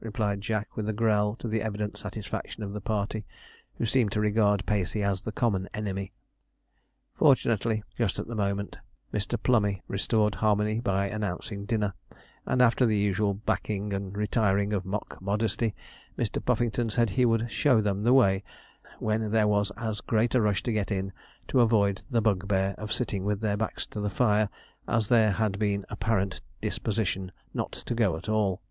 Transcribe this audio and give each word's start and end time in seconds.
replied 0.00 0.40
Jack, 0.40 0.78
with 0.78 0.88
a 0.88 0.94
growl, 0.94 1.36
to 1.36 1.46
the 1.46 1.60
evident 1.60 1.98
satisfaction 1.98 2.62
of 2.62 2.72
the 2.72 2.80
party, 2.80 3.26
who 3.76 3.84
seemed 3.84 4.10
to 4.12 4.18
regard 4.18 4.64
Pacey 4.64 5.02
as 5.02 5.20
the 5.20 5.30
common 5.30 5.68
enemy. 5.74 6.10
Fortunately 7.12 7.82
just 7.94 8.18
at 8.18 8.26
the 8.26 8.34
moment 8.34 8.78
Mr. 9.12 9.36
Plummey 9.36 9.82
restored 9.86 10.36
harmony 10.36 10.80
by 10.80 11.08
announcing 11.10 11.66
dinner; 11.66 11.92
and 12.46 12.62
after 12.62 12.86
the 12.86 12.96
usual 12.96 13.34
backing 13.34 13.92
and 13.92 14.16
retiring 14.16 14.72
of 14.72 14.86
mock 14.86 15.18
modesty, 15.20 15.74
Mr. 16.16 16.42
Puffington 16.42 16.88
said 16.88 17.10
he 17.10 17.26
would 17.26 17.50
'show 17.50 17.82
them 17.82 18.04
the 18.04 18.14
way,' 18.14 18.42
when 19.00 19.30
there 19.32 19.46
was 19.46 19.70
as 19.76 20.00
great 20.00 20.34
a 20.34 20.40
rush 20.40 20.62
to 20.62 20.72
get 20.72 20.90
in, 20.90 21.12
to 21.48 21.60
avoid 21.60 22.00
the 22.10 22.22
bugbear 22.22 22.74
of 22.78 22.90
sitting 22.90 23.22
with 23.22 23.42
their 23.42 23.58
backs 23.58 23.84
to 23.88 24.00
the 24.00 24.08
fire, 24.08 24.48
as 24.88 25.10
there 25.10 25.32
had 25.32 25.58
been 25.58 25.84
apparent 25.90 26.40
disposition 26.62 27.30
not 27.52 27.72
to 27.72 27.94
go 27.94 28.16
at 28.16 28.30
all. 28.30 28.62